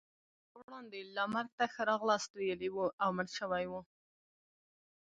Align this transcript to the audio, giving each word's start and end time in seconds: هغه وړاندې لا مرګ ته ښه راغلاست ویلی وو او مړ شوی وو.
هغه 0.51 0.59
وړاندې 0.65 0.99
لا 1.15 1.25
مرګ 1.33 1.49
ته 1.59 1.65
ښه 1.73 1.81
راغلاست 1.91 2.29
ویلی 2.33 2.69
وو 2.71 2.85
او 3.03 3.09
مړ 3.17 3.27
شوی 3.37 3.65
وو. 3.71 3.81